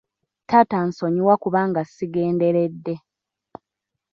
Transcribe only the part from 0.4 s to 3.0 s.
Taata nsonyiwa kubanga sigenderedde.